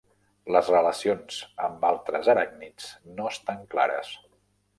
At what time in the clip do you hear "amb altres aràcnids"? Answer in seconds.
1.67-2.89